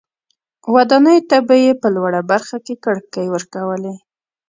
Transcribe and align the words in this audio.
ودانیو 0.73 1.27
ته 1.29 1.37
به 1.47 1.55
یې 1.63 1.71
په 1.81 1.87
لوړه 1.95 2.21
برخه 2.31 2.57
کې 2.65 2.75
کړکۍ 2.83 3.27
ورکولې. 3.29 3.93